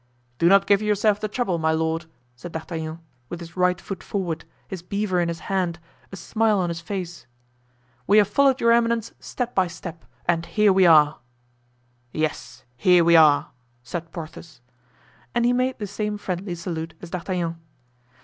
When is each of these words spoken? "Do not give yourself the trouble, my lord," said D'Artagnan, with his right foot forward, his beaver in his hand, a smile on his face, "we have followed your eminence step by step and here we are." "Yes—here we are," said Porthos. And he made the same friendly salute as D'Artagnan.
"Do 0.39 0.49
not 0.49 0.65
give 0.65 0.81
yourself 0.81 1.19
the 1.19 1.27
trouble, 1.27 1.59
my 1.59 1.73
lord," 1.73 2.07
said 2.35 2.53
D'Artagnan, 2.53 3.01
with 3.29 3.39
his 3.39 3.55
right 3.55 3.79
foot 3.79 4.01
forward, 4.01 4.45
his 4.67 4.81
beaver 4.81 5.19
in 5.21 5.27
his 5.27 5.41
hand, 5.41 5.77
a 6.11 6.15
smile 6.15 6.57
on 6.57 6.69
his 6.69 6.81
face, 6.81 7.27
"we 8.07 8.17
have 8.17 8.27
followed 8.27 8.59
your 8.59 8.71
eminence 8.71 9.13
step 9.19 9.53
by 9.53 9.67
step 9.67 10.03
and 10.25 10.47
here 10.47 10.73
we 10.73 10.87
are." 10.87 11.19
"Yes—here 12.11 13.03
we 13.03 13.15
are," 13.15 13.51
said 13.83 14.11
Porthos. 14.11 14.59
And 15.35 15.45
he 15.45 15.53
made 15.53 15.77
the 15.77 15.85
same 15.85 16.17
friendly 16.17 16.55
salute 16.55 16.95
as 16.99 17.11
D'Artagnan. 17.11 17.57